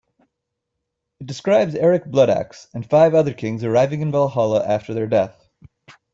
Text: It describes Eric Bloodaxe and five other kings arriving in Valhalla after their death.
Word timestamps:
It 1.19 1.27
describes 1.27 1.75
Eric 1.75 2.05
Bloodaxe 2.07 2.67
and 2.73 2.83
five 2.89 3.13
other 3.13 3.35
kings 3.35 3.63
arriving 3.63 4.01
in 4.01 4.11
Valhalla 4.11 4.65
after 4.65 4.95
their 4.95 5.05
death. 5.05 5.47